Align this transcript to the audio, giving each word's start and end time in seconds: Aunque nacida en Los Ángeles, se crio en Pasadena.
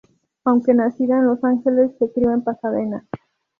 Aunque 0.45 0.73
nacida 0.73 1.19
en 1.19 1.27
Los 1.27 1.43
Ángeles, 1.43 1.91
se 1.99 2.11
crio 2.11 2.31
en 2.33 2.41
Pasadena. 2.43 3.05